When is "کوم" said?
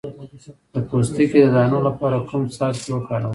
2.27-2.43